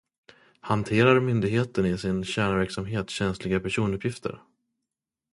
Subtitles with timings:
[0.67, 4.39] Hanterar myndigheten i sin kärnverksamhet känsliga personuppgifter?